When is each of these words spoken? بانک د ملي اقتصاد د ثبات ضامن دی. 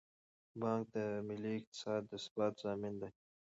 بانک 0.61 0.83
د 0.95 0.97
ملي 1.27 1.51
اقتصاد 1.59 2.01
د 2.09 2.11
ثبات 2.25 2.53
ضامن 2.63 2.93
دی. 3.01 3.09